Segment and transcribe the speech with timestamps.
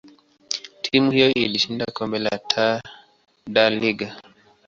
[0.81, 2.81] timu hiyo ilishinda kombe la Taa
[3.47, 4.17] da Liga.